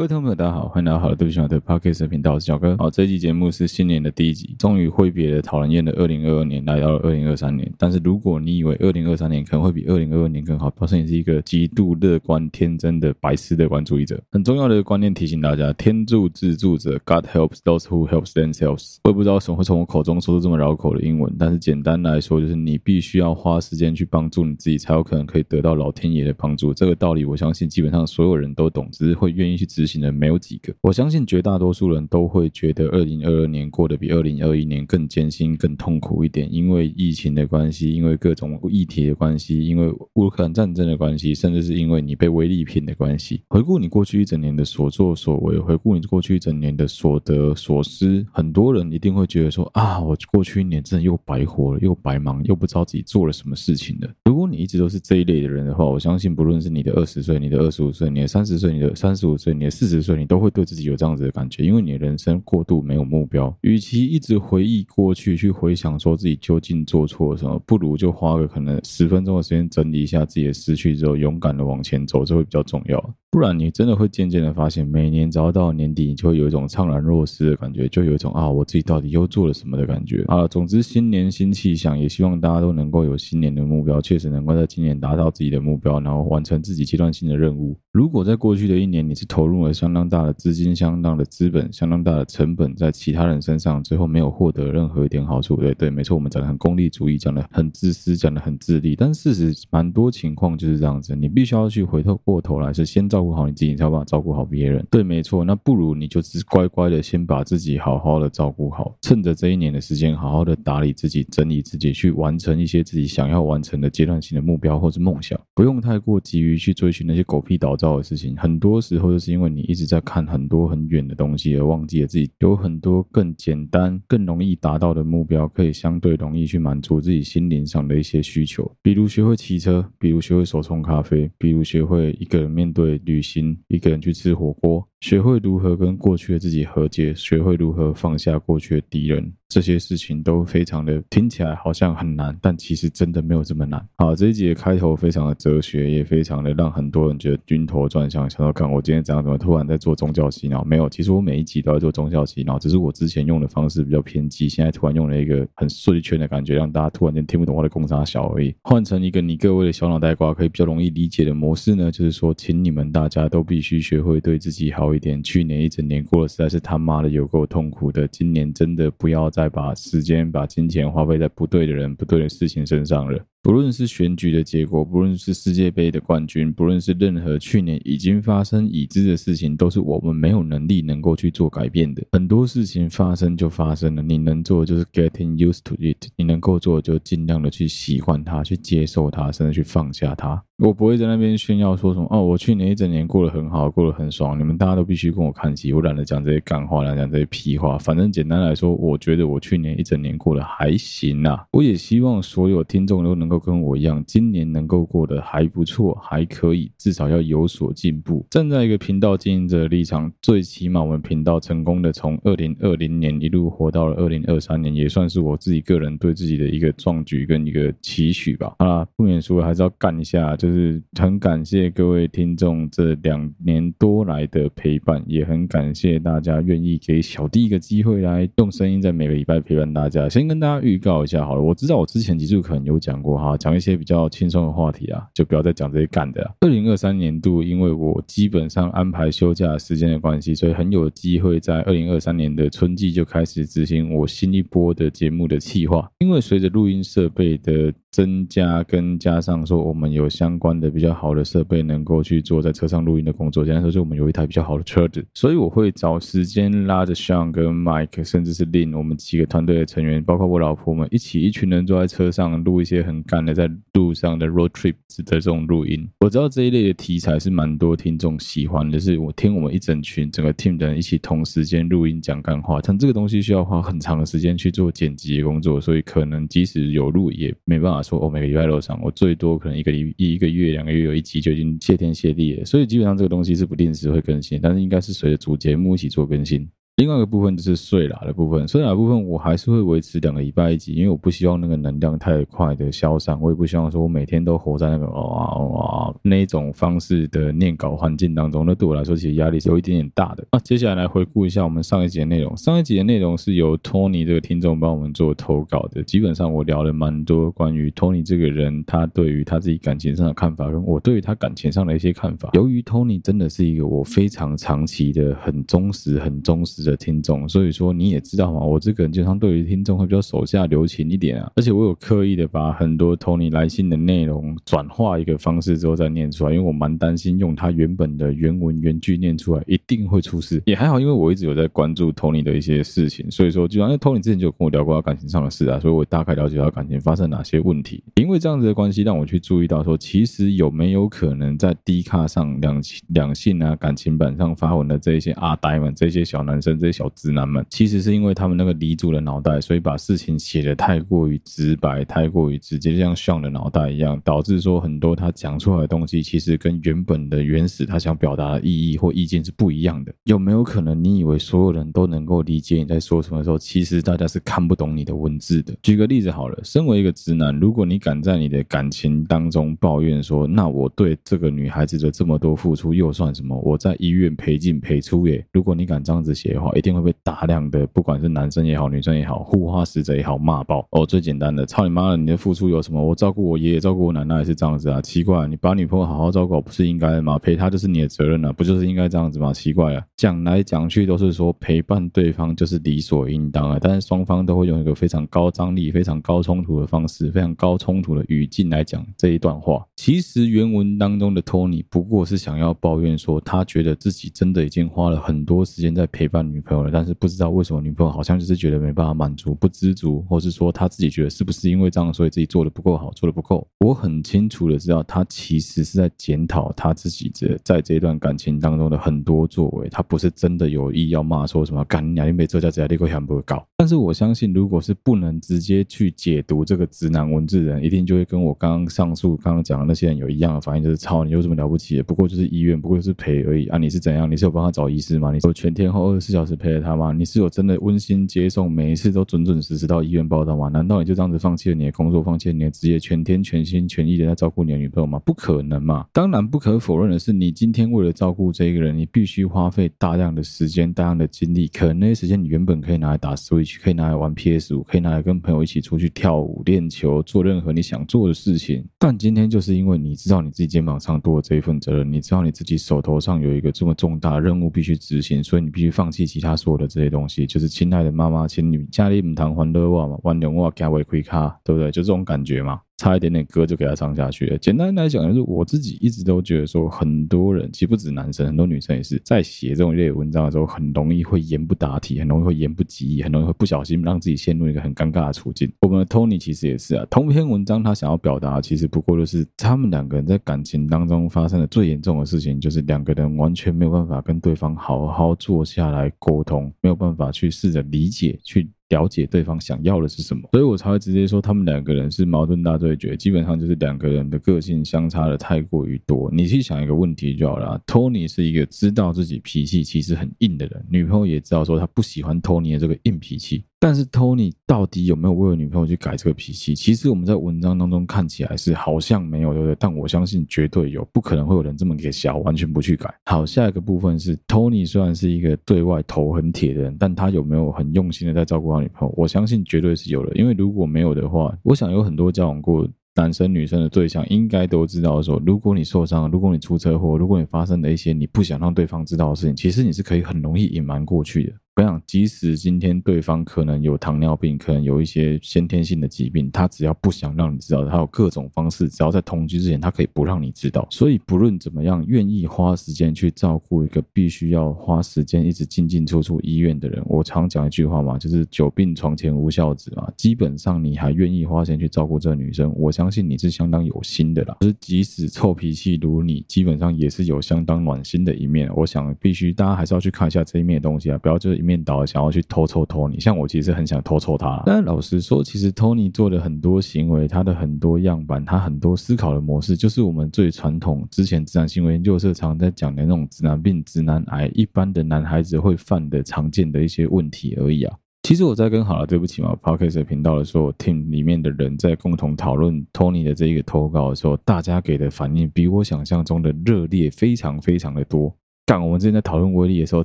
[0.00, 2.74] 各位听众朋友，大家好，欢迎来到好的对不起，我的 Podcast 频道，我是小哥。
[2.78, 7.70] 好，这期节目是新年的第一集，终于挥别了讨人厌的二零二二年，来到了二零二三年。
[7.76, 14.18] 但是如果你以为二零二三年可能会比二零二二年更好，表示你是一个极度乐观、天真的白痴乐观主义者。
[14.32, 18.96] 很重要的观念提醒大家：天助自助者，God helps those who helps themselves。
[19.04, 26.72] 我也不知道为什么会从我口中说出这么绕口的英文，但是简单来说，就是你必须要花时间去帮助你自己，才有可能可以得到老天爷的帮助。
[26.72, 30.72] 这个道理，我相信基本上所有人都懂，只是会愿意去执行行的没有几个。
[30.82, 43.42] 我相信绝大多数人都会觉得，二零二二年过得比二零二一年更艰辛、更痛苦一点，因为疫情的关系，因为各种议题的关系，因为乌克兰战争的关系，甚至是因为你被威利品的关系。
[43.48, 54.10] 回顾你过去一整年的所作所为，回顾你过去一整年的所得所失，很多人一定会觉得说啊，我过去一年真的又白活了，又白忙，又不知道自己做了什么事情了。
[54.24, 60.64] 如果你一直都是这一类的人的话，我相信不论是你的二十岁、你的二十五岁、你的三十岁、你的三十五岁、你的四十岁，你都会对。
[60.70, 73.14] 自己有这样子的感觉，因为你的人生过度没有目标，与其一直回忆过去，去回想说自己究竟做错了什么，不如就花个可能十分钟的时间整理一下自己的思绪之后，勇敢的往前走，这会比较重要。
[73.32, 80.48] 不然你真的会渐渐的发现，每年只要到年底，你就会有一种怅然若失的感觉，就有一种啊，我自己到底又做了什么的感觉啊。
[80.48, 87.78] 总之，新年新气象，也希望大家都能够有新年的目标，确实能够在今年达到自己的目标，然后完成自己阶段性的任务。
[87.92, 104.86] 如果在过去的一年，你是投入了相当大的资金、相当的资本、相当大的成本在其他人身上，最后没有获得任何一点好处，对对，没错，我们讲的很功利主义，讲的很自私，讲的很自利，但事实蛮多情况就是这样子，你必须要去回头过头来，是先照照顾好你自己，才有办法照顾好别人。
[104.90, 118.34] 对，没错，那不如你就只乖乖的先把自己好好的照顾好，趁着这一年的时间，好好的打理自己，整理自己，去完成一些自己想要完成的阶段性的目标或是梦想，不用太过急于去追寻那些狗屁倒灶的事情。
[118.38, 134.89] 很多时候就是因为你一直在看很多很远的东西，而忘记了自己有很多更简单、更容易达到的目标，可以相对容易去满足自己心灵上的一些需求，比如学会骑车，比如学会手冲咖啡，比如学会一个人面对旅行，一个人去吃火锅。
[135.00, 143.82] 学会如何跟过去的自己和解，学会如何放下过去的敌人，这些事情都非常的听起来好像很难，但其实真的没有这么难。
[143.96, 150.62] 好，这一集的开头非常的哲学，也非常的让很多人觉得晕头转向，想要看我今天怎样怎么突然在做宗教洗脑？
[150.64, 158.54] 没有，其实我每一集都在做宗教洗脑，只是我之前用的方式比较偏激，现在突然用了一个很碎圈的感觉，让大家突然间听不懂我的公差小而已。
[158.64, 164.89] 换成一个你各位的小脑袋瓜可以比较容易理解的模式呢，就是说，请你们大家都必须学会对自己好。
[164.94, 168.06] 一点，去年一整年过得实在是他妈的有够痛苦的。
[168.08, 173.18] 今年真的不要再把时间、把金钱花费在不对的人、不对的事情身上了。
[173.42, 182.02] 不论是选举的结果，不论是世界杯的冠军，不论是任何去年已经发生已知的事情，都是我们没有能力能够去做改变的。
[182.12, 190.42] 很多事情发生就发生了，你能做的就是 getting used to it，你能够做的就尽量的去喜欢它，去接受它，甚至去放下它。
[190.60, 195.72] 我不会在那边炫耀说什么哦，我去年一整年过得很好，过得很爽，你们大家都必须跟我看齐。
[195.72, 197.78] 我懒得讲这些干话，懒得讲这些屁话。
[197.78, 201.46] 反正简单来说，我觉得我去年一整年过得还行啊。
[201.52, 208.26] 我也希望所有听众都能够跟我一样，今年能够过得还不错，还可以，至少要有所进步。
[208.28, 218.56] 站在一个频道经营者的立场，最起码我们频道成功的从二零二零年一路活到了二零二三年，也算是我自己个人对自己的一个壮举跟一个期许吧。
[218.58, 220.49] 好啦，不免说还是要干一下，就。
[220.50, 230.08] 就是很感谢各位听众这两年多来的陪伴，也很感谢大家愿意给小弟一个机会来用声音在每个礼拜陪伴大家。
[230.08, 236.28] 先跟大家预告一下好了，我知道我之前几集可能有讲过哈，讲一些比较轻松的话题啊，就不要再讲这些干的。
[236.40, 245.88] 二零二三年度，因为我基本上安排休假时间的关系，所以很有机会在二零二三年的春季就开始执行我新一波的节目的计划。
[246.00, 253.44] 因为随着录音设备的增加跟加上说，我们有相关的比较好的设备，能够去做在车上录音的工作。
[253.44, 265.88] 简单说，就我们有一台比较好的车子，所以我会找时间拉着 Sean 跟 Mike，甚至是 Lin，我们几个团队的成员，包括我老婆们，一起一群人坐在车上录一些很干的在路上的 road trip 的这种录音。
[265.98, 277.79] 我知道这一类的题材是蛮多听众喜欢的，是我听我们一整群整个 team 的人一起同时间录音讲干话，但这个东西需要花很长的时间去做剪辑工作，所以可能即使有录也没办法。
[277.82, 286.48] 说我每个礼拜都上，我最多可能一个礼一个月两个月有一集就已经谢天谢地了，所以基本上这个东西是不定时会更新，但是应该是随着主节目一起做更新。
[286.76, 300.26] 另外一个部分就是睡啦的部分，睡啦的部分我还是会维持两个礼拜一集，因为我不希望那个能量太快的消散，我也不希望说我每天都活在那个哇哇那一种方式的念稿环境当中，那对我来说其实压力是有一点点大的。
[300.32, 312.30] 那、啊、接下来来回顾一下我们上一集的内容，上一集的内容是由 Tony 这个听众帮我们做投稿的，基本上我聊了蛮多关于 Tony 这个人，他对于他自己感情上的看法，跟我对于他感情上的一些看法。
[312.32, 321.30] 由于 Tony 真的是一个我非常长期的、很忠实、很忠实的听众，所以说你也知道嘛，我这个人经常对于听众会比较手下留情一点啊。
[321.36, 330.42] 而且我有刻意的把很多 Tony 来信的内容转化一个方式之后再念出来，因为我蛮担心用他原本的原文原句念出来一定会出事。
[330.46, 337.82] 也还好，因为我一直有在关注 Tony 的一些事情，所以说就因为 Tony 之前就有跟我聊过他感情上的事啊，所以我大概了解到感情发生哪些问题。
[337.96, 359.92] 因为这样子的关系，让我去注意到说，其实有没有可能在低卡上两两性啊感情版上发文的这一些阿呆们，这些小男生，这些小直男们，其实是因为他们那个离主的脑袋，所以把事情写得太过于直白，太过于直接，就像的脑袋一样，导致说很多他讲出来的东西，其实跟原本的原始他想表达的意义或意见是不一样的。
[360.04, 365.54] 有没有可能你以为所有人都能够理解你在说什么的时候，其实大家是看不懂你的文字的？
[365.62, 373.38] 举个例子好了，身为一个直男，如果你敢在你的感情当中抱怨说，那我对这个女孩子的这么多付出又算什么？
[373.40, 375.24] 我在医院赔进赔出耶。
[375.32, 380.66] 如果你敢这样子写话，一定会被大量的不管是男生也好，女生也好，护花使者也好骂爆。
[380.70, 382.82] 哦，最简单的，操你妈的，你的付出有什么？
[382.82, 387.18] 我照顾我爷爷，照顾我奶奶也是这样子啊，奇怪，你把女朋友好好照顾不是应该的吗？
[387.18, 389.32] 陪她就是你的责任啊，不就是应该这样子吗？
[389.32, 399.64] 奇怪啊，讲来讲去都是说陪伴对方就是理所应当啊，但是双方都会用一个非常高张力、非常高冲突的方式，非常高冲突的语境来讲这一段话。
[399.76, 413.46] 其实原文当中的托尼不过是想要抱怨说，他觉得自己真的已经花了很多时间在陪伴女朋友了，但是不知道为什么女朋友好像就是觉得没办法满足，不知足，或是说他自己觉得是不是因为这样，所以自己做的不够好，做的不够。
[413.58, 423.44] 我很清楚的知道，他其实是在检讨他自己这在这一段感情当中的很多作为，他不是真的有意要骂说什么干你娘，你没做家子，你给我想不搞。
[423.56, 431.82] 但是我相信，如果是不能直接去解读这个直男文字的人，一定就会跟我刚刚上述刚刚讲的那些人有一样的反应，就是操，你有什么了不起的？
[431.82, 433.58] 不过就是医院，不过就是赔而已啊！
[433.58, 434.10] 你是怎样？
[434.10, 435.12] 你是有帮他找医师吗？
[435.12, 436.92] 你说全天候二十四小时陪着他吗？
[436.92, 440.48] 你是有真的温馨接送，每一次都准准时时到医院报道吗？
[440.48, 444.98] 难道你就这样子放弃了你的工作，放弃了你的职业，全天全心全意的在照顾你的女朋友吗？
[445.00, 445.86] 不可能嘛！
[445.92, 451.48] 当然不可否认的是，你今天为了照顾这一个人，你必须花费大量的时间、大量的精力。
[451.48, 458.64] 可能那些时间你原本可以拿来打 Switch，可以拿来玩 PS 五，可以拿来跟朋友一起出去跳舞、练球，做任何你想做的事情。
[458.78, 467.26] 但今天就是因为你知道你自己肩膀上多了这一份责任，你知道你自己手头上有一个这么重大的任务必须执行，所以你必须放弃其他所有的这些东西。
[467.26, 471.70] 就是亲爱的妈妈，请你家里母堂还乐我嘛，还点我加为亏卡，对不对？
[471.70, 472.60] 就这种感觉嘛。
[472.80, 474.38] 差一点点歌就给他唱下去了。
[474.38, 485.52] 简单来讲，就是我自己一直都觉得说，很多人其实不止男生，很多女生也是在写这种类文章的时候，很容易会言不达体，很容易会言不及义，很容易会不小心让自己陷入一个很尴尬的处境。
[485.60, 498.50] 我们的 Tony 其实也是啊，同篇文章他想要表达，其实不过就是他们两个人在感情当中发生的最严重的事情，就是两个人完全没有办法跟对方好好坐下来沟通，没有办法去试着理解去。
[498.70, 506.10] 了解对方想要的是什么，所以我才会直接说他们两个人是矛盾大对决，基本上就是两个人的个性相差的太过于多。
[506.12, 513.44] 你去想一个问题就好了，Tony 是一个知道自己脾气其实很硬的人，女朋友也知道说他不喜欢 Tony 的这个硬脾气。
[513.62, 516.54] 但是 Tony 到底有没有为了女朋友去改这个脾气？
[516.54, 519.54] 其实我们在文章当中看起来是好像没有，对不对？
[519.60, 522.92] 但我相信绝对有，不可能会有人这么给小，完全不去改。
[523.04, 528.94] 好，下一个部分是 Tony 虽然是一个对外头很铁的人，但他有没有很用心的在照顾他女朋友？
[528.96, 541.32] 我相信绝对是有的，因为如果没有的话，我想有很多交往过男生女生的对象应该都知道说，如果你受伤，如果你出车祸，如果你发生了一些你不想让对方知道的事情，其实你是可以很容易隐瞒过去的。
[541.60, 550.66] 我想，即使今天对方可能有糖尿病，可能有一些先天性的疾病，他只要不想让你知道，他有各种方式，只要在同居之前，他可以不让你知道。
[550.70, 559.86] 所以，不论怎么样，愿意花时间去照顾一个必须要花时间一直进进出出医院的人，我常讲一句话嘛，就是“久病床前无孝子”嘛。
[559.98, 564.34] 基本上，你还愿意花钱去照顾这个女生，我相信你是相当有心的啦。
[564.40, 568.50] 就是即使臭脾气如你，基本上也是有相当暖心的一面。
[568.56, 571.49] 我想，必须大家还是要去看一下这一面的东西啊，不要就是一面。
[571.50, 573.00] 面倒想要去偷抽 Tony。
[573.00, 587.76] 像我其实很想偷抽他，但是老实说，其实 Tony 做的很多行为，他的很多样板，他很多思考的模式，就是我们最传统之前直男行为研究社常在讲的那种直男病、直男癌，一般的男孩子会犯的常见的一些问题而已啊。
[588.02, 598.16] 其实我在跟好了，对不起嘛，Podcast 频道的时候，team 里面的人在共同讨论 Tony 的这一个投稿的时候，大家给的反应比我想象中的热烈，非常非常的多。
[598.50, 599.84] 干，我们之前在讨论威力的时候，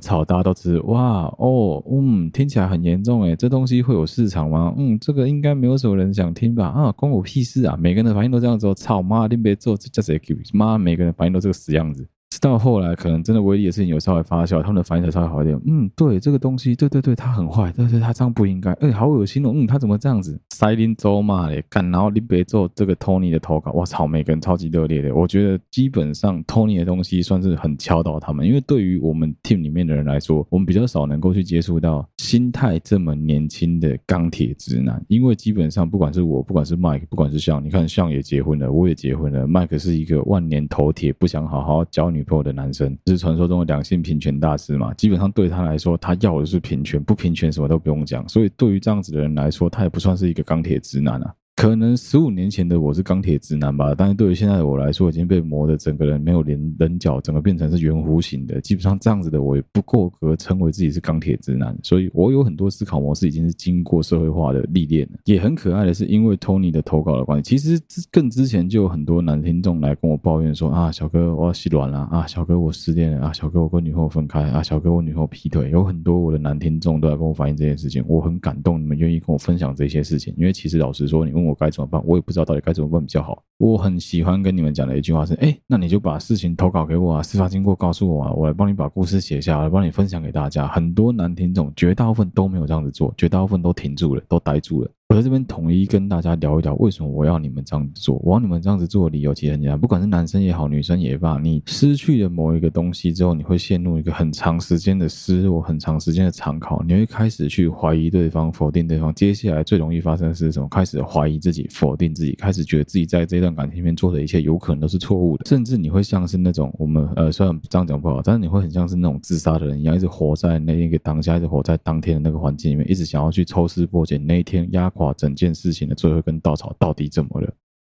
[0.00, 4.74] 操，大家都知道，哇，哦，嗯，听起来很严重诶，这东西会有市场吗？
[4.76, 6.66] 嗯，这个应该没有什么人想听吧？
[6.66, 7.76] 啊，关我屁事啊！
[7.80, 10.20] 每个人的反应都这样子，操妈，你别做，这叫谁？
[10.52, 12.04] 妈，每个人反应都这个死样子。
[12.28, 15.56] 直到后来，可能真的威力的事情有稍微发酵，他们的反应才稍微好一点。
[15.64, 19.52] 嗯，对，这个东西，对对对，他很坏，对对，他这样不应该，哎，好恶心哦。
[19.54, 20.40] 嗯，他怎么这样子？
[20.56, 25.14] 塞林州嘛嘞，干，然后你别做这个 Tony 的投稿，我操，每个人超级热烈的。
[25.14, 35.04] 我觉得基本上 Tony 的东西算是很敲到他们，因为对于我们 team 里面的人来说，我们比较少能够去接触到心态这么年轻的钢铁直男。
[35.08, 42.96] 因为基本上不管是我，不管是 Mike，不管是像你看，像也结婚了，我也结婚了，Mike 是一个万年头铁，不想好好交女朋友的男生。
[43.08, 44.94] 是传说中的两性平权大师嘛？
[44.94, 48.26] 基本上对他来说，他要的是平权，不平权什么都不用讲。
[48.26, 51.34] 所以对于这样子的人来说，他也不算是一个钢铁直男啊。
[51.56, 58.60] 可能十五年前的我是钢铁直男吧，但是对于现在的我来说，已经被磨得整个人没有连棱角，整个变成是圆弧形的。
[58.60, 65.18] 基本上这样子的我也不够格称为自己是钢铁直男，所以我有很多思考模式已经是经过社会化的历练了。
[65.24, 67.80] 也很可爱的是，因为 Tony 的投稿的关系，其实
[68.12, 83.42] 更之前就有很多男听众来跟我抱怨说啊，小哥我要洗卵了啊，小哥我失恋了啊，小哥我跟女朋友分开啊，小哥我女朋友劈腿，有很多我的男听众都来跟我反映这件事情，我很感动，你们愿意跟我分享这些事情，因为其实老实说，你问我该怎么办，我也不知道到底该怎么办比较好。
[83.58, 90.66] 我很喜欢跟你们讲的一句话是：哎，那你就把事情投稿给我啊，事发经过告诉我啊，我来帮你把故事写下来，帮你分享给大家。
[90.68, 94.90] 很多男听众绝大部分都没有这样子做，绝大部分都停住了，都呆住了。
[95.08, 98.20] 我在这边统一跟大家聊一聊，为什么我要你们这样子做？
[98.24, 109.14] 我要你们这样子做的理由其实很简单，不管是男生也好，女生也罢，你失去了某一个东西之后，你会陷入一个很长时间的失落，很长时间的长考，你会开始去怀疑对方，否定对方。
[109.14, 110.68] 接下来最容易发生的是什么？
[110.68, 125.86] 开始怀疑自己，否定自己，开始觉得自己在这段感情里面做的一切有可能都是错误的，甚至你会像是那种我们呃，虽然这样讲不好，但是你会很像是那种自杀的人一样，一直活在那一个当下，一直活在当天的那个环境里面，一直想要去抽丝剥茧，那一天压垮整件事情。
[125.88, 127.48] 的最后一根稻草到底怎么了？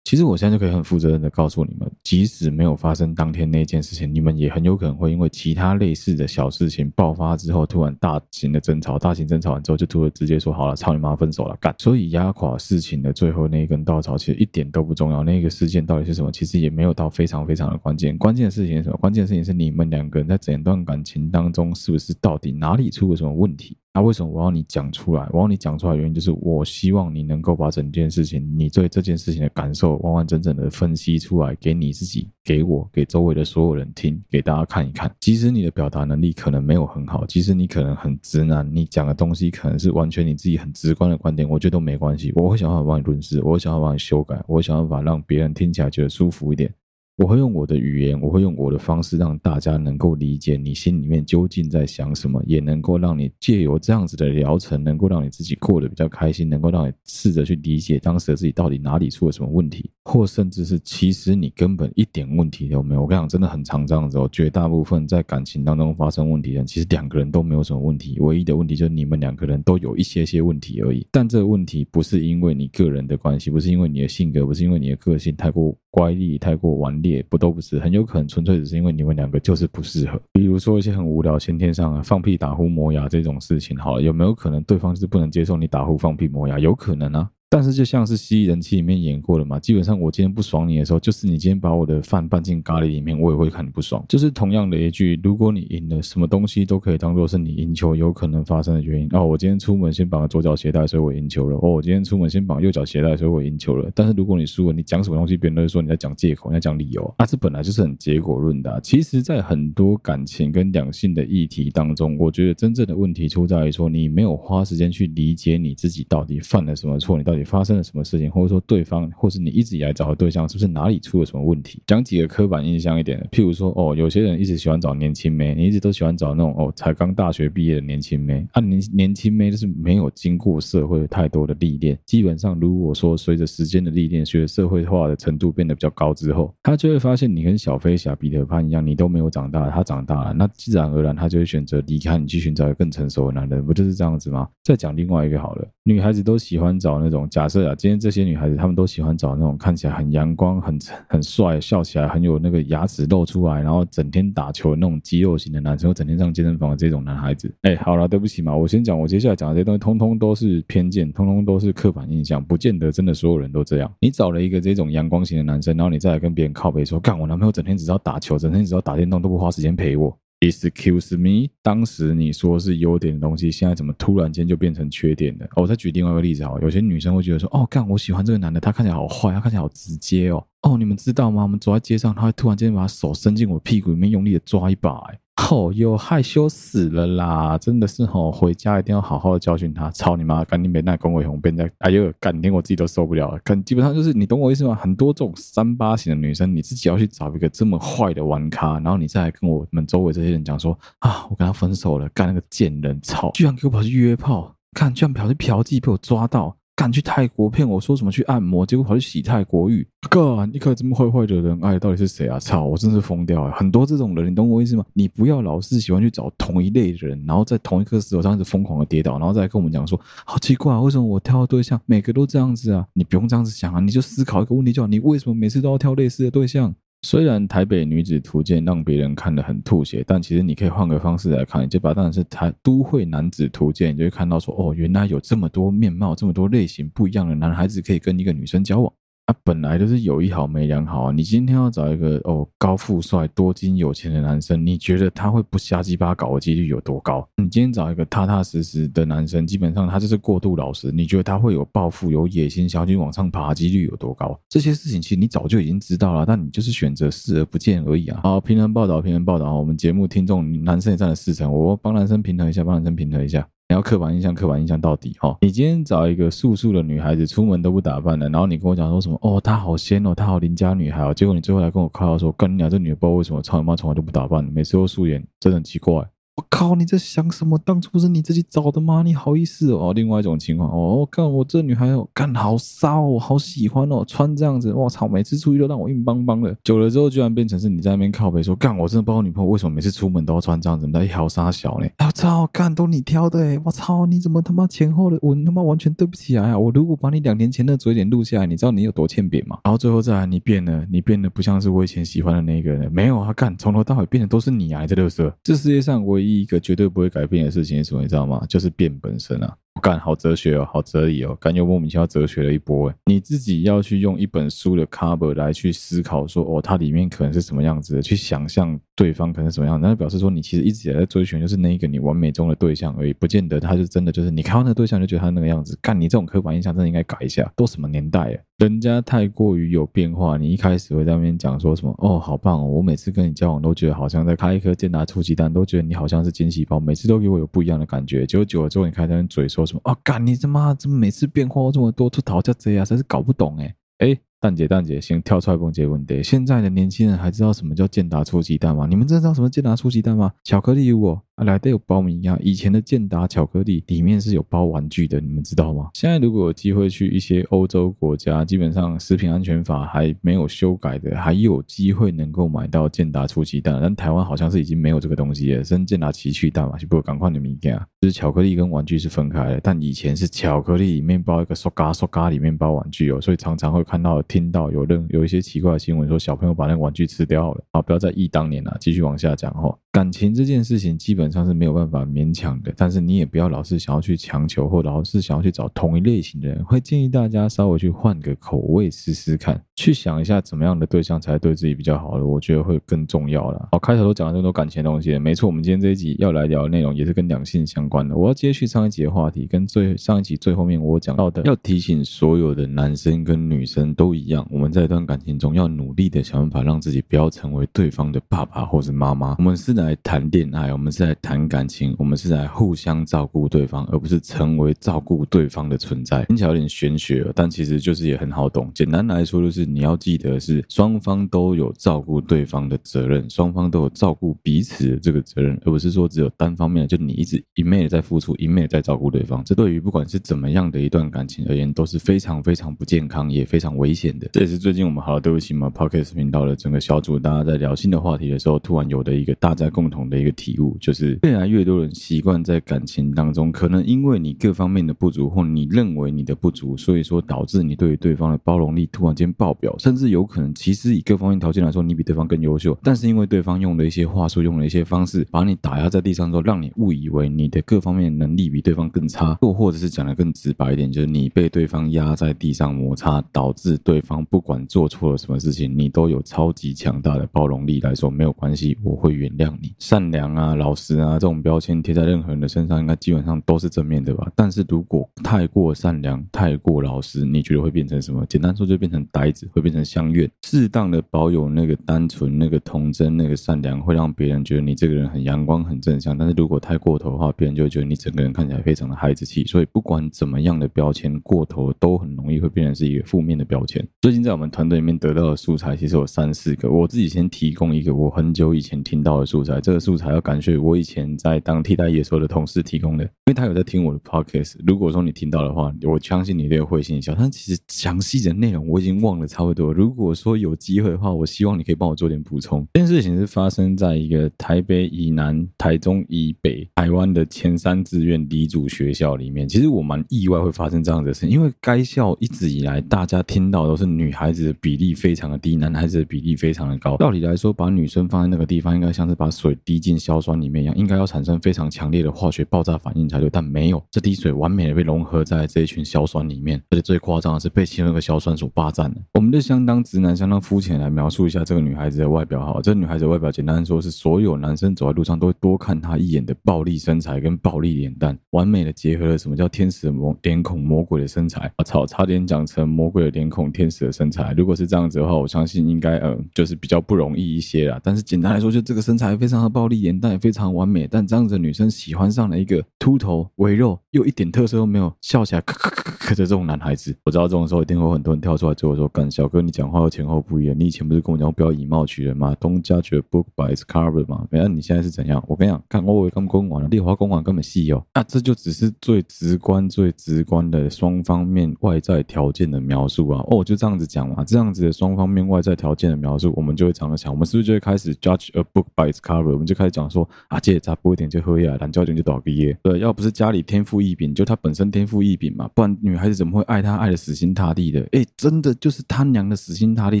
[0.04, 11.74] 其实我现在就可以很负责任的告诉你们，即使没有发生当天那件事情，你们也很有可能会因为其他类似的小事情爆发之后，突然大型的争吵，大型争吵完之后，就突然直接说好了，操你妈，分手了，干！
[11.78, 15.22] 所以压垮事情的最后那一根稻草，其实一点都不重要。
[15.22, 16.32] 那个事件到底是什么？
[16.32, 18.16] 其实也没有到非常非常的关键。
[18.16, 18.96] 关键的事情是什么？
[18.96, 23.76] 关键的事情是你们两个人在整段感情当中，是不是到底哪里出了什么问题？
[23.92, 25.28] 那、为什么我要你讲出来？
[25.32, 35.12] 我要你讲出来的原因就是，我希望你能够把整件事情，你对这件事情的感受，完完整整的分析出来，给你自己、给我、给周围的所有人听，给大家看一看。
[35.18, 42.32] 即使你的表达能力可能没有很好，即使你可能很直男，你讲的东西可能是完全你自己很直观的观点，我觉得都没关系。
[42.36, 46.72] 我会想办法帮你润饰，我会想办法帮你修改，我会想办法让别人听起来觉得舒服一点。
[47.20, 63.02] 我会用我的语言，我会用我的方式，让大家能够理解你心里面究竟在想什么，也能够让你借由这样子的疗程，能够让你自己过得比较开心，能够让你试着去理解当时的自己到底哪里出了什么问题，或甚至是其实你根本一点问题都没有。
[63.02, 64.26] 我跟你讲，真的很常这样子哦。
[64.32, 71.06] 绝大部分在感情当中发生问题的人，其实两个人都没有什么问题，唯一的问题就是你们两个人都有一些些问题而已。
[71.10, 77.09] 但这个问题不是因为你个人的关系，不是因为你的性格，不是因为你的个性太过乖戾、太过顽劣。
[77.10, 80.20] 也不都不是，很有可能纯粹只是因为你们两个就是不适合。
[80.32, 86.58] 比如说一些很无聊、先天上啊放屁、打呼、磨牙这种事情，好了，有没有可能对方是不能接受你打呼、放屁、磨牙？
[86.58, 87.28] 有可能啊。
[87.52, 94.04] 但是就像是《蜥蜴人气》里面演过的嘛，基本上我今天不爽你的时候，就是你今天把我的饭拌进咖喱里面，我也会看你不爽。
[94.08, 99.08] 就是同样的一句，如果你赢了，什么东西都可以当做是你赢球有可能发生的原因。
[99.10, 101.56] 哦，我今天出门先绑左脚鞋带，所以我赢球了。
[101.56, 103.90] 哦，我今天出门先绑右脚鞋带，所以我赢球了。
[103.96, 107.12] 但是如果你输了，你讲什么东西，别人都会说你在讲借口，你在讲理由。
[107.16, 108.80] 啊，这本来就是很结果论的。
[108.80, 121.82] 其实，在很多感情跟两性的议题当中，我觉得真正的问题出在于说，你没有花时间去理解你自己到底犯了什么错，你到底底发生了什么事情，或者说对方或是你一直以来找的对象是不是哪里出了什么问题？
[121.86, 144.48] 讲几个刻板印象一点的，譬如说哦，有些人一直喜欢找年轻妹，你一直都喜欢找那种哦才刚大学毕业的年轻妹，啊年年轻妹就是没有经过社会太多的历练，基本上如果说随着时间的历练，随着社会化的程度变得比较高之后，他就会发现你跟小飞侠、彼得潘一样，你都没有长大，他长大了，那自然而然他就会选择离开你，去寻找一个更成熟的男人，不就是这样子吗？
[144.62, 157.50] 再讲另外一个好了，女孩子都喜欢找那种假设啊，今天这些女孩子她们都喜欢找那种看起来很阳光、很很帅、笑起来很有那个牙齿露出来，然后整天打球的那种肌肉型的男生，或整天上健身房的这种男孩子。
[157.62, 163.92] 哎，好了，对不起嘛，我先讲，我接下来讲的这些东西，通通都是偏见，通通都是刻板印象，不见得真的所有人都这样。
[164.00, 170.16] 你找了一个这种阳光型的男生，然后你再来跟别人靠背说，干我男朋友整天只知道打球，整天只知道打电动，都不花时间陪我。
[170.40, 175.46] Excuse me，当时你说是优点的东西，现在怎么突然间就变成缺点了？
[175.54, 180.42] 我再举另外一个例子哈，有些女生会觉得说，哦，干，我喜欢这个男的，他看起来好坏，他看起来好直接哦。
[180.62, 181.42] 哦，你们知道吗？
[181.42, 185.18] 我们走在街上，他会突然间把手伸进我屁股里面，用力的抓一把，哎。
[185.50, 187.56] 哦哟，害羞死了啦！
[187.56, 189.90] 真的是吼，回家一定要好好的教训他。
[189.90, 190.44] 操你妈！
[190.44, 193.38] 赶紧别那公卫红变在，哎呦，干，连我自己都受不了了。
[193.42, 194.74] 干，基本上就是你懂我意思吗？
[194.74, 206.54] 很多这种三八型的女生，你自己要去找一个这么坏的玩咖，然后你再来跟我们周围这些人讲说啊，我跟他分手了，干那个贱人，操，居然给我跑去约炮，看，居然跑去嫖妓，被我抓到。
[206.80, 209.86] 敢去泰国骗我说什么去按摩，结果跑去洗泰国浴。
[210.08, 212.38] 哥，你可这么坏坏的人，哎，到底是谁啊？
[212.40, 213.52] 操，我真是疯掉了！
[213.52, 214.84] 很多这种人，你懂我意思吗？
[214.94, 222.86] 你不要老是喜欢去找同一类人，然后在同一个石头上一直疯狂的跌倒，然后再跟我们讲说，好奇怪，为什么我挑的对象每个都这样子啊？
[222.94, 226.74] 你不用这样子想啊，你就思考一个问题就好，你为什么每次都要挑类似的对象？
[227.02, 238.92] 虽然台北女子图鉴让别人看得很吐血，但其实你可以换个方式来看，你就把当然是台都会男子图鉴，你就会看到说，哦，原来有这么多面貌、这么多类型不一样的男孩子可以跟一个女生交往。
[239.30, 241.12] 他本来就是有一好没两好啊！
[241.12, 247.24] 你今天要找一个哦高富帅、多金有钱的男生，你觉得他会不瞎鸡巴搞的几率有多高？
[247.36, 254.36] 你今天找一个踏踏实实的男生，基本上他就是过度老实，你觉得他会有抱负、有野心、想要去往上爬几率有多高？
[254.48, 258.18] 这些事情其实你早就已经知道了，但你就是选择视而不见而已啊！
[258.24, 263.46] 好，平衡报道，平衡报道，我们节目听众男生也占了四成，我帮男生平衡一下，帮男生平衡一下。
[263.70, 265.38] 你要刻板印象，刻板印象到底哈？
[265.42, 269.16] 你今天找一个素素的女孩子，出门都不打扮的，然后你跟我讲说什么？
[269.22, 271.14] 哦，她好仙哦，她好邻家女孩哦。
[271.14, 276.04] 结果你最后来跟我靠说，跟你俩这女的不知道为什么操你妈从来都不打扮，每次都素颜，真的很奇怪。
[276.40, 276.74] 我靠！
[276.74, 277.58] 你在想什么？
[277.58, 279.02] 当初不是你自己找的吗？
[279.04, 279.92] 你好意思哦？
[279.94, 285.06] 另外一种情况哦，看我这女孩哦，干好骚，哦好喜欢哦，穿这样子，我操！
[285.06, 286.56] 每次出去都让我硬邦邦的。
[286.64, 291.92] 久了之后，居然变成是你在那边靠背说，干我真的不知道我女朋友为什么每次出门都要穿这样子，在挑杀小嘞？
[291.98, 292.48] 我操！
[292.50, 294.06] 干都你挑的诶，我操！
[294.06, 296.58] 你怎么他妈前后的我他妈完全对不起来啊！
[296.58, 299.58] 我如果把你两年前的嘴脸录下来，你知道你有多欠扁吗？
[299.64, 303.30] 然后最后再来，你变了，你变得不像是我以前喜欢的那个人，没有啊！
[303.34, 304.86] 干从头到尾变的都是你啊！
[304.86, 306.29] 这乐色，这世界上唯一。
[306.30, 308.02] 第一个绝对不会改变的事情是什么？
[308.02, 308.46] 你知道吗？
[308.48, 309.56] 就是变本身啊！
[309.80, 312.92] 干，好哲学哦，好哲理哦，干又莫名其妙哲学了一波。
[313.06, 325.78] 你自己要去用一本书的 cover 来去思考说，哦，它里面可能是什么样子的，去想象对方可能是什么样子，那表示说你其实一直也在追寻，就是那一个你完美中的对象而已，不见得他是真的，就是你看到那个对象就觉得他那个样子。
[325.80, 328.42] 干，你这种刻板印象真的应该改一下，都什么年代啊？
[328.58, 331.94] 人家太过于有变化，你一开始会在那边讲说什么？
[331.98, 332.66] 哦，好棒哦！
[332.66, 338.26] 我每次跟你交往都觉得好像在开一颗健达出奇蛋，都觉得你好像是惊喜包，每次都给我有不一样的感觉。
[338.26, 339.80] 结果久了之后，你开始在那边嘴说说什么？
[339.84, 346.22] 啊，干你他妈怎么每次变化都这么多，出逃叫这样，实在是搞不懂诶诶蛋姐，蛋姐，先跳出来问这问题。
[346.22, 348.86] 现在的年轻人还知道什么叫健达出鸡蛋吗？
[348.88, 350.32] 你们知道什么健达出鸡蛋吗？
[350.44, 352.38] 巧克力有哦，啊，来都有包米啊。
[352.42, 355.88] 以前的健达巧克力里面是有包玩具的，你们知道吗？
[355.94, 363.78] 现在如果有机会去一些欧洲国家，基本上食品安全法还没有修改的，还有机会能够买到健达出奇蛋。
[363.80, 369.60] 但台湾好像是已经没有这个东西了，生健达奇趣蛋嘛，就不赶快的明天啊，就是巧克力跟玩具是分开的。
[369.62, 374.20] 但以前是巧克力里面包一个塑嘎塑嘎里面包玩具哦，所以常常会看到。
[374.30, 379.76] 听到有任有一些奇怪的新闻，说小朋友把那个玩具吃掉了，啊，不要再忆当年了，继续往下讲哈。
[379.92, 386.64] 感情这件事情基本上是没有办法勉强的，但是你也不要老是想要去强求，或老是想要去找同一类型的人。
[386.64, 393.68] 会建议大家稍微去换个口味试试看，去想一下怎么样的对象才对自己比较好的，我觉得会更重要了。
[393.72, 398.16] 好，开头都讲了这么多感情东西，没错，我们今天这一集要来聊的内容也是跟两性相关的。
[398.16, 409.34] 我要接续上一集的话题，跟最上一集最后面我讲到的，要提醒所有的男生跟女生都一样，我们在一段感情中要努力的想办法让自己不要成为对方的爸爸或是妈妈。
[409.38, 409.79] 我们是。
[409.80, 416.24] 来谈恋爱，我们是来谈感情，我们是来互相照顾对方，而不是成为照顾对方的存在。
[416.26, 418.70] 听起来有点玄学，但其实就是也很好懂。
[418.74, 429.42] 简单来说，就是你要记得是双方都有照顾对方的责任，双方都有照顾彼此的这个责任，而不是说只有单方面的，就你一直一昧的在付出，一昧的在照顾对方。
[429.44, 434.28] 这对于不管是怎么样的一段感情而言，都是非常非常不健康，也非常危险的。
[434.32, 469.74] 这也是最近我们好了，对不起嘛，Podcast 频道的整个小组，大家在聊新的话题的时候，突然有的一个大家共同的一个体悟，就是越来越多人习惯在感情当中，可能因为你各方面的不足，或你认为你的不足，所以说导致你对于对方的包容力突然间爆表，甚至有可能其实以各方面条件来说，你比对方更优秀，但是因为对方用了一些话术，用了一些方式，把你打压在地上之后，让你误以为你的各方面能力比对方更差，又或者是讲得更直白一点，就是你被对方压在地上摩擦，导致对方不管做错了什么事情，你都有超级强大的包容力来说没有关系，我会原谅你。
[469.78, 474.30] 善良啊、老实啊这种标签贴在任何人的身上，应该基本上都是正面的吧？
[474.34, 478.24] 但是如果太过善良、太过老实，你觉得会变成什么？
[478.26, 480.30] 简单说，就变成呆子，会变成乡愿。
[480.44, 486.16] 适当的保有那个单纯、那个童真、那个善良，会让别人觉得你这个人很阳光、很正向。
[486.16, 489.44] 但是如果太过头的话，别人就会觉得你整个人看起来非常的孩子气。
[489.44, 493.86] 所以不管怎么样的标签过头，都很容易会变成是一个负面的标签。
[494.02, 496.70] 最近在我们团队里面得到的素材，其实有三四个。
[496.70, 504.56] 我自己先提供一个我很久以前听到的素材，这个素材要感谢我以前在当替代野兽的同事提供的，因为他有在听我的 podcast。
[504.66, 507.14] 如果说你听到的话，我相信你都会心一笑。
[507.18, 509.72] 但其实详细的内容我已经忘了差不多。
[509.72, 512.66] 如果说有机会的话，我希望你可以帮我做点补充。
[512.74, 519.48] 这件事情是发生在一个台北以南、台中以北、台湾的前三志愿离组学校里面。
[519.48, 526.96] 其实我蛮意外会发生这样的事情，因为该校一直以来大家听到都是女孩子的比例非常的低，男孩子的比例非常的高。
[526.96, 533.30] 道理来说，把女生放在那个地方，应该像是把水滴进硝酸里面一样，应该要产生非常强烈的化学爆炸反应才对。
[533.30, 538.96] 但没有，这滴水完美的被融合在这一群硝酸里面，而且最夸张的是被其中一个硝酸所霸占了。
[539.14, 542.44] 我们就相当直男、相当肤浅来描述一下这个女孩子的外表。
[542.44, 551.50] 哈，这女孩子外表简单说是所有男生走在路上都会多看她一眼的暴力身材跟暴力脸蛋，完美的结合了什么叫天使的模脸孔、魔鬼的身材。
[551.58, 554.34] 我操，差点讲成魔鬼的脸孔、天使的身材。
[554.36, 557.80] 如果是这样子的话，我相信应该呃就是比较不容易一些啦。
[557.82, 560.88] 但是简单来说，就这个身材非非常的暴力，眼袋也非常完美。
[560.90, 566.92] 但这样子的女生喜欢上了一个秃头、微肉又一点特色都没有，笑起来咳咳咳咳的这种男孩子。
[567.04, 570.56] 我知道这种时候一定会有很多人跳出来对我说：“干小哥，你讲话又前后不一样。
[570.58, 574.26] 你以前不是跟我讲不要以貌取人吗？Don't judge a book by its cover 吗？
[574.30, 575.22] 没，你现在是怎样？
[575.28, 577.80] 我跟你讲，看我刚公完了，丽华公完根本戏哦。
[577.94, 583.24] 那这就只是最直观、最直观的双方面外在条件的描述啊。
[583.28, 589.19] 哦，就这样子讲嘛，这样子的双方面外在条件的描述，我们就会常常想，我们是不是就会开始 judge a book by its cover？
[589.28, 592.56] 我们就开始讲说啊，这差不一点就喝呀，懒觉点就倒个耶。
[592.62, 597.86] 对，要不是家里天赋异禀，就他本身天赋异禀嘛，不然女孩子怎么会爱他爱的死心塌地的？
[597.92, 600.00] 哎，真的就是他娘的死心塌地。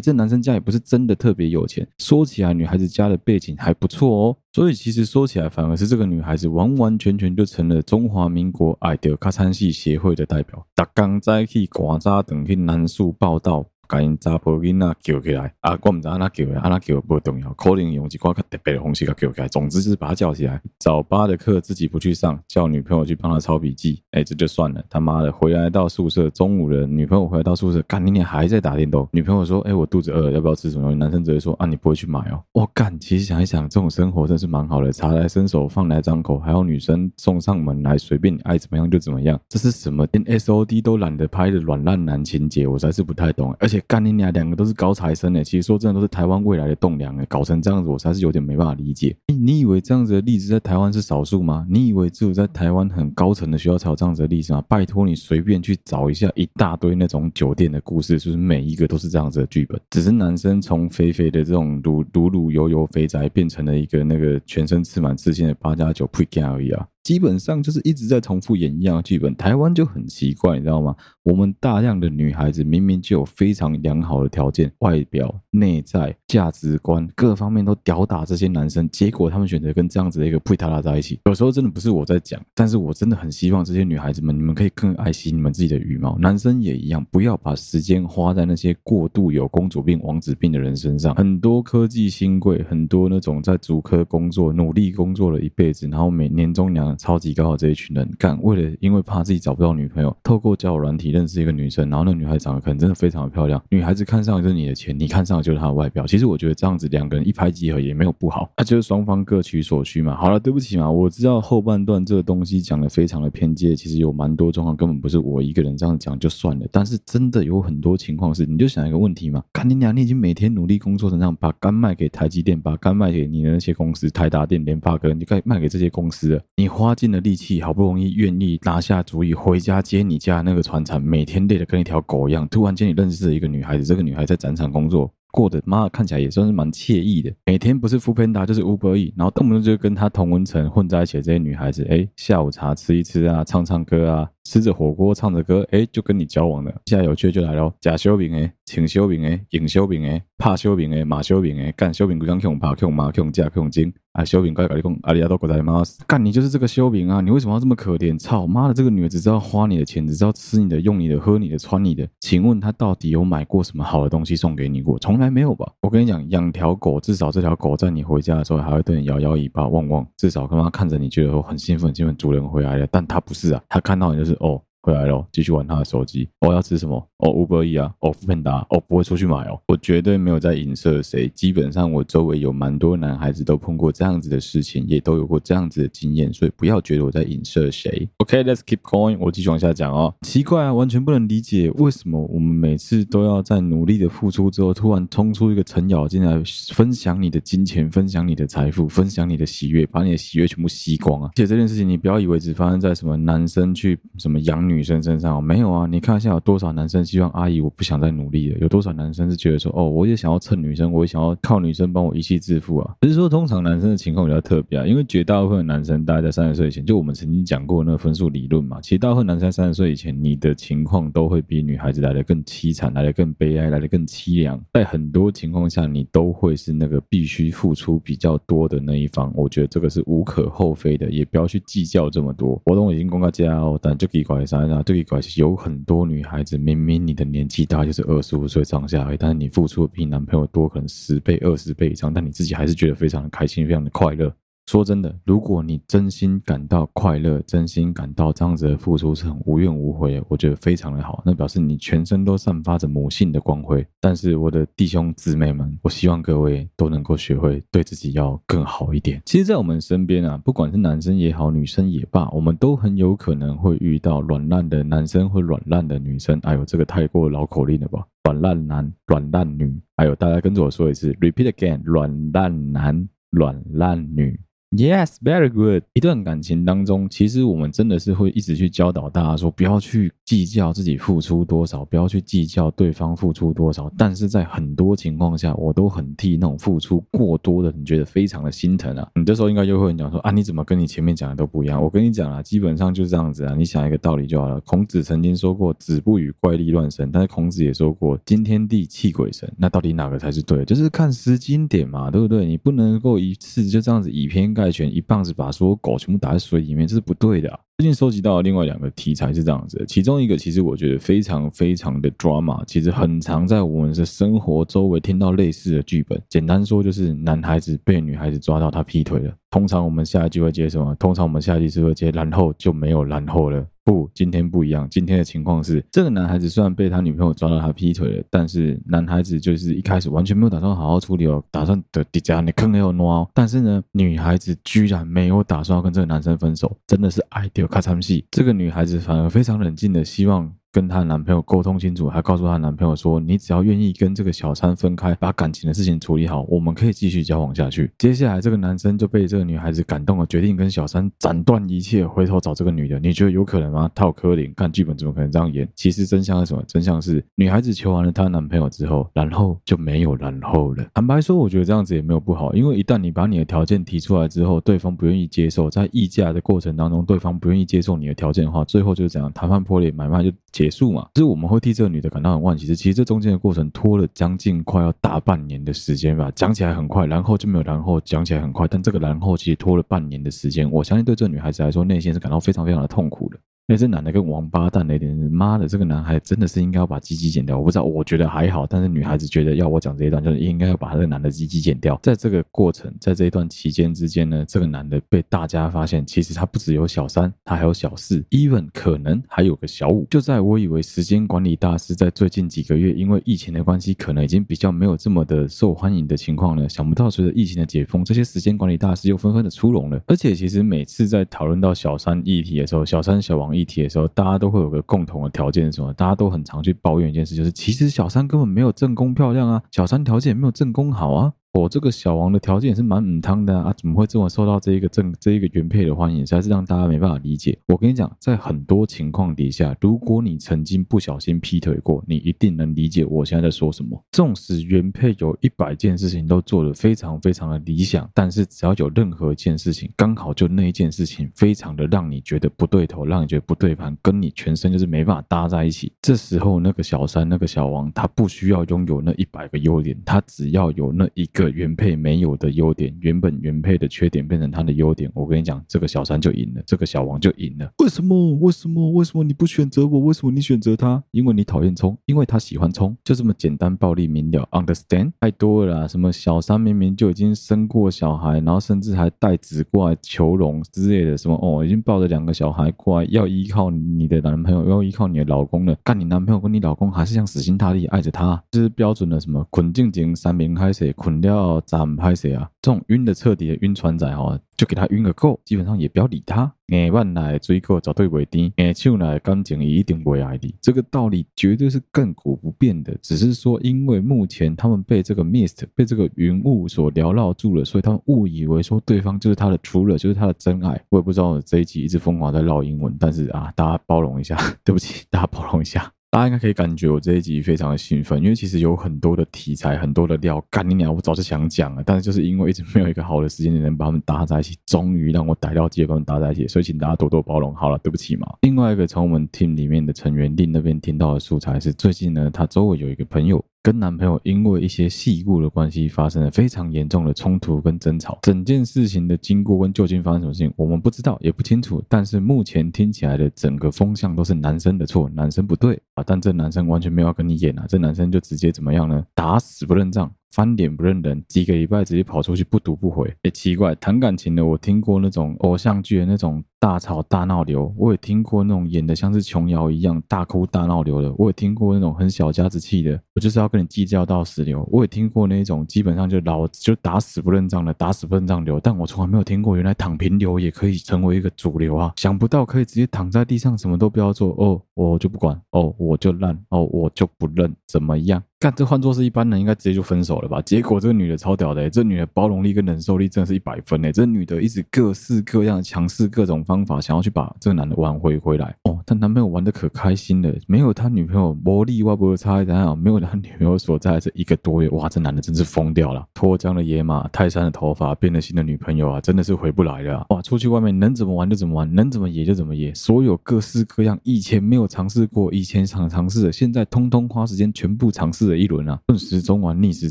[0.00, 4.36] 这男生家也不是真的特别有钱，说起来女孩子家的背景还不错哦。
[4.52, 13.64] 所以其实说起来，反而是这个女孩子完完全全就成了中华民国爱的卡餐系协会的代表，打刚在去广扎等去南树报道。
[13.90, 15.76] 把因查甫囡仔叫起来啊！
[15.82, 19.48] 我唔知安那叫，安那叫不重要，可能用一挂较特别的方式给叫起来。
[19.48, 20.62] 总之就是把他叫起来。
[20.78, 24.00] 早八的课自己不去上，叫女朋友去帮他抄笔记。
[24.12, 24.80] 哎，这就算了。
[24.88, 29.08] 他妈的，回来到宿舍，中午了，女朋友回来到宿舍，干你娘还在打电动。
[29.10, 39.40] 女朋友说：“哎，我肚子饿，要不要吃什么？”男生直接说：“啊，你不会去买哦。”我干，其实想一想，这种生活真是蛮好的，茶来伸手，饭来张口，还有女生送上门来，随便你爱怎么样就怎么样。
[39.48, 40.06] 这是什么？
[40.12, 43.52] 连 SOD 都懒得拍的软烂男情节，我实在是不太懂。
[43.58, 43.79] 而且。
[43.86, 49.16] 干你俩两个都是高材生诶，其实说真的都是台湾未来的栋梁诶，搞成这样子我实在是有点没办法理解。
[49.28, 51.66] 诶，你以为这样子的例子在台湾是少数吗？
[51.68, 54.62] 你以为只有在台湾很高层的学校才有这样子的例子吗？
[54.68, 66.86] 拜托你随便去找一下一大堆那种酒店的故事，就是每一个都是这样子的剧本，只是男生从肥肥的这种鲁鲁鲁油油肥宅变成了一个那个全身刺满刺青的八加九配件而已啊。
[67.02, 70.94] 基本上就是一直在重复演一样的剧本，台湾就很奇怪，你知道吗？
[71.22, 81.18] 我们大量的女孩子明明就有非常良好的条件，外表、内在、价值观各方面都吊打这些男生，结果他们选择跟这样子的一个配塔拉在一起。
[81.24, 91.14] 有时候真的不是我在讲，但是我真的很希望这些女孩子们，你们可以更爱惜你们自己的羽毛，男生也一样，不要把时间花在那些过度有公主病、王子病的人身上。
[91.16, 96.90] 很多科技新贵，很多那种在主科工作、努力工作了一辈子，然后每年终两。
[96.98, 106.06] 超级高的这一群人，干为了因为怕自己找不到女朋友，透过交友软体认识一个女生，然后那女孩长得可能真的非常的漂亮，女孩子看上就是你的钱，你看上就是她的外表。
[106.06, 110.14] 其实其实我觉得这样子两个人一拍即合也没有不好，那就是双方各取所需嘛。
[110.14, 126.42] 好了，对不起嘛，我知道后半段这个东西讲的非常的偏激，其实有蛮多状况根本不是我一个人这样讲就算了，但是真的有很多情况是，你就想一个问题嘛，干你娘，你已经每天努力工作成这样，把肝卖给台积电，把肝卖给你的那些公司，台达电、联发科，你该卖给这些公司了。
[126.58, 132.46] 你花尽了力气，好不容易愿意拿下主意回家接你家那个船厂，每天累得跟一条狗一样。
[132.50, 135.10] 突然间你认识了一个女孩子，这个女孩在展场工作。
[135.30, 146.72] 过得妈看起来也算是蛮惬意的，每天不是富平达就是 Uber E，然后动不动就跟他同温层混在一起的这些女孩子，哎，下午茶吃一吃啊，唱唱歌啊，吃着火锅唱着歌，哎，就跟你交往了。
[146.86, 158.18] 现在有趣就来了，假修饼哎，请修饼哎，影修饼哎，怕修饼哎，马修饼哎，干修饼不讲 Q 怕 Q 马 Q 架 Q 精啊，修饼该搞你讲阿里亚多国在妈，干你就是这个修饼啊，你为什么要这么可怜？
[158.18, 164.98] 操妈的，这个女的只知道花你的钱，只知道吃你的、用你的、喝你的、穿你的，请问她到底有买过什么好的东西送给你过？
[164.98, 165.70] 从来没有吧？
[165.82, 166.00] 我跟。
[166.00, 172.86] 你讲，养条狗，至少这条狗在你回家的时候还会对你摇摇尾巴、汪汪，至少他妈看着你觉得很兴奋，兴奋主人回来了。
[172.90, 174.60] 但它不是啊，它看到你就是哦。
[174.82, 176.28] 回来了，继续玩他的手机。
[176.40, 176.96] 我、要吃什么？
[177.18, 179.60] 哦，Uber E 啊，哦，foodpanda，哦，不会出去买哦。
[179.68, 181.28] 我绝对没有在影射谁。
[181.28, 188.08] 基本上我周围有蛮多男孩子都碰过这样子的事情，也都有过这样子的经验，所以不要觉得我在影射谁。
[188.18, 189.18] OK，let's、keep going。
[189.20, 190.14] 我继续往下讲哦。
[190.22, 201.28] 奇怪啊，完全不能理解为什么我们每次都要在努力的付出之后，突然冲出一个程咬金来分享你的金钱，分享你的财富，分享你的喜悦，把你的喜悦全部吸光啊！
[201.32, 205.42] 而且这件事情你不要以为只发生在什么男生去什么养女生身上。
[205.42, 212.94] 没有啊，你看一下有多少男生希望阿姨我不想再努力了，有多少男生是觉得说哦，我也想要蹭女生，我也想要靠女生帮我一气致富啊。
[213.00, 224.60] 只是说通常男生的情况比较特别啊，因为绝大部分男生大概在三十岁以前，就我们曾经讲过那个分数理论嘛，其实大部分男生三十岁以前，你的情况都会比女孩子来的更凄惨，来的更悲哀，来的更凄凉。
[224.72, 229.32] 在很多情况下，你都会是那个必须付出比较多的那一方。
[229.34, 232.60] 我觉得这个是无可厚非的，也不要去计较这么多。
[232.64, 234.22] 活动已经公开加哦，但就给
[234.66, 244.32] 那对于关系有很多女孩子，明明你的年纪大就是二十五岁上下而已，但是你付出的比你男朋友多，可能十倍、二十倍以上，但你自己还是觉得非常的开心，非常的快乐。
[244.66, 253.84] 说真的，如果你真心感到快乐，真心感到这样子的付出是很无怨无悔，我觉得非常的好，那表示你全身都散发着母性的光辉。
[254.00, 259.20] 但是我的弟兄姊妹们，我希望各位都能够学会对自己要更好一点。
[259.26, 266.38] 其实，在我们身边啊，不管是男生也好，女生也罢，我们都很有可能会遇到软烂的男生或软烂的女生。
[266.44, 268.06] 哎呦，这个太过绕口令了吧？
[268.22, 274.38] 软烂男、软烂女，还有大家跟着我说一次，repeat again，软烂男、软烂女。
[274.76, 275.82] Yes, very good。
[275.94, 283.92] 一段感情当中，其实我们真的是会一直去教导大家说，不要去计较自己付出多少，不要去计较对方付出多少。
[283.98, 289.08] 但是在很多情况下，我都很替那种付出过多的人觉得非常的心疼啊。
[289.16, 291.82] 你这时候应该就会讲说啊，你怎么跟你前面讲的都不一样？
[291.82, 293.56] 我跟你讲啊，基本上就是这样子啊。
[293.56, 294.60] 你想一个道理就好了。
[294.60, 299.52] 孔子曾经说过“子不语怪力乱神”，但是孔子也说过“惊天地泣鬼神”。
[299.58, 300.64] 那到底哪个才是对的？
[300.64, 302.46] 就是看时机点嘛，对不对？
[302.46, 304.54] 你不能够一次就这样子以偏。
[304.59, 307.48] 概全一棒子把所有狗全部打在水里面，这是不对的。
[307.78, 316.20] 最近收集到另外两个题材是这样子，其中一个其实我觉得非常非常的 drama，其实很常在我们的生活周围听到类似的剧本。
[316.28, 320.94] 简单说就是男孩子被女孩子抓到他劈腿了，通常我们下一句会接什么？
[320.94, 323.66] 通常我们下一句是会接，然后就没有然后了。
[323.82, 324.86] 不，今天不一样。
[324.88, 333.28] 今天的情况是，这个男孩子虽然被他女朋友抓到他劈腿了，但是男孩子就是一开始完全没有打算好好处理哦，打算的底下你坑有挪。
[333.34, 338.22] 但是呢，女孩子居然没有打算要跟这个男生分手，真的是爱丢卡惨死。
[338.30, 340.52] 这个女孩子反而非常冷静的希望。
[340.72, 352.98] 跟她男朋友沟通清楚，还告诉她男朋友说：“你只要愿意跟这个小三分开，把感情的事情处理好，我们可以继续交往下去。”接下来，这个男生就被这个女孩子感动了，决定跟小三斩断一切，回头找这个女的。
[353.00, 353.90] 你觉得有可能吗？
[353.94, 355.68] 套柯林，看剧本怎么可能这样演？
[355.74, 356.62] 其实真相是什么？
[356.66, 360.86] 真相是女孩子求完了她男朋友之后，然后就没有然后了。
[360.94, 369.32] 坦白说，我觉得这样子也没有不好，因为一旦你把你的条件提出来之后，对方不愿意接受，在议价的过程当中，对方不愿意接受你的条件的话，最后就是怎样？
[369.32, 371.08] 谈判破裂，买卖就结束嘛。
[371.14, 371.40] 就是我。
[371.40, 376.30] 们会替这个女的感到很惋惜，其实这中间的过程拖了将近快要大半年的时间吧。
[376.36, 380.70] 讲起来很快，然后就没有然后，讲起来很快，但这个然后其实拖了半年的时间。
[380.70, 383.38] 我相信对这个女孩子来说，内心是感到非常非常的痛苦的。
[383.68, 387.56] 哎，这男的跟王八蛋的一点，妈的，这个男孩真的是应该要把鸡鸡剪掉。
[387.56, 391.96] 我不知道，我觉得还好，但是女孩子觉得要我讲这一段，就是应该要把这个男的鸡鸡剪掉。
[392.02, 400.04] 在这个过程，在这一段期间之间呢，这个男的被大家发现，其实他不只有小三，他还有小四，even 可能还有个小五。
[400.10, 410.00] 就在我以为时间管理大师在最近几个月，因为疫情的关系，可能已经比较没有这么的受欢迎的情况呢，想不到随着疫情的解封，这些时间管理大师又纷纷的出笼了。
[410.08, 415.92] 而且，其实每次在讨论到小三议题的时候，小三小王一议题的时候，大家都会有个共同的条件是什么？
[415.92, 421.32] 大家都很常去抱怨一件事，就是其实小三根本没有正宫漂亮啊，小三条件也没有正宫好啊。
[421.52, 426.24] 我、这个小王的条件也是蛮母汤的啊，怎么会这么受到这一个正这一个原配的欢迎？
[426.24, 427.58] 实在是让大家没办法理解。
[427.66, 434.00] 我跟你讲，在很多情况底下，如果你曾经不小心劈腿过，你一定能理解我现在在说什么。
[434.12, 445.92] 纵使原配有一百件事情都做得非常非常的理想，但是只要有任何一件事情刚好就那一件事情非常的让你觉得不对头，让你觉得不对盘，跟你全身就是没办法搭在一起。
[446.00, 451.39] 这时候那个小三那个小王，他不需要拥有那一百个优点，他只要有那一个。
[451.40, 457.70] 个原配没有的优点，原本原配的缺点变成他的优点，我跟你讲，这个小三就赢了，这个小王就赢了。
[457.78, 458.34] 为什么？
[458.40, 458.90] 为什么？
[458.92, 460.00] 为什么你不选择我？
[460.00, 461.02] 为什么你选择他？
[461.12, 464.46] 因为你讨厌冲，因为他喜欢冲，就这么简单，暴力明了。
[464.52, 465.12] Understand？
[465.20, 475.76] 太多了啦，什么小三明明就已经生过小孩，然后甚至还带子过来求荣之类的，什么哦，已经抱着两个小孩过来，要依靠你的男朋友，要依靠你的老公了。
[475.84, 481.29] 干你男朋友跟你老公还是像死心塌地爱着他，这、就是标准的什么捆静静三明开始捆掉。
[481.30, 482.50] 要咱拍谁啊？
[482.60, 486.52] 这种晕的彻底的晕船仔哦，就给他晕个够，基本上也不要理他。
[486.66, 490.54] 眼万来追过找对尾钉，眼手来感情一定会爱的。
[490.60, 492.96] 这个道理绝对是亘古不变的。
[493.02, 500.80] 只是说，因为目前他们被这个 mist 被这个云雾所缭绕住了，所以他们误以为说对方就是他的 true love，就是他的真爱。
[500.90, 505.92] 我也不知道这一集一直疯狂在绕英文，但是啊，大家包容一下， 对不起，大家包容一下。
[506.12, 510.92] 大家应该可以感觉我这一集非常的兴奋，因为其实有很多的题材，很多的料，干你娘！
[510.92, 517.54] 我早就想讲了，但是就是因为一直没有一个好的时间点能把它们搭在一起，终于让我逮到机会把它们搭在一起，所以请大家多多包容。
[517.54, 518.26] 好了，对不起嘛。
[518.40, 523.44] 另外一个从我们 team 里面的成员令那边听到的素材是，最近呢，他周围有一个朋友。
[523.62, 531.82] 跟男朋友因为一些细故的关系发生了非常严重的冲突跟争吵，整件事情的经过跟究竟发生什么事情，我们不知道也不清楚。
[531.86, 536.02] 但是目前听起来的整个风向都是男生的错，男生不对啊。
[536.06, 539.04] 但这男生完全没有要跟你演啊，这男生就直接怎么样呢？
[539.14, 540.10] 打死不认账。
[540.30, 543.12] 翻脸不认人，几个礼拜直接跑出去不读不回。
[543.22, 554.66] 也奇怪，谈感情的我听过那种偶像剧的那种大吵大闹流，我也听过那种演的像是琼瑶一样大哭大闹流的，我也听过那种很小家子气的，我就是要跟你计较到死流。
[554.70, 558.60] 我也听过那种基本上就老就打死不认账的，打死不认账流。
[558.60, 561.92] 但我从来没有听过原来躺平流也可以成为一个主流啊！
[561.96, 568.22] 想不到可以直接躺在地上什么都不要做哦，我就不管哦，我就烂哦，我就不认，怎么样？
[568.40, 570.40] 干，这换作是一般人，应该直接就分手了吧？
[570.40, 573.92] 结果这个女的超屌的，这女的包容力跟忍受力真的是一百分诶！
[573.92, 578.56] 这女的一直各式各样的强势各种方法，想要去把这个男的挽回回来。
[578.62, 590.06] 哦，她男朋友玩的可开心了，没有他女朋友魔力哇不会差一点啊，没有他女朋友所在这一个多月，哇，这男的真是疯掉了，脱缰的野马，泰山的头发，变了心的女朋友啊，真的是回不来了。
[590.08, 598.80] 哇，出去外面能怎么玩就怎么玩，能怎么野就怎么野，所有各式各样以前没有尝试过，以前想尝试的，现在通通花时间全部尝试了一轮啊。
[598.96, 599.90] 时钟玩逆时